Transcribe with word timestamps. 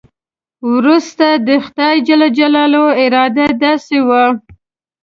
وروسته 0.73 1.25
د 1.47 1.49
خدای 1.65 1.95
جل 2.07 2.21
جلاله 2.37 2.83
اراده 3.03 3.47
داسې 3.63 3.97
وه. 4.07 4.23